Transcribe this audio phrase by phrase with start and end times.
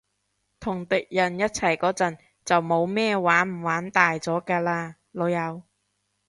[0.59, 5.61] 同敵人一齊嗰陣，就冇咩玩唔玩大咗㗎喇，老友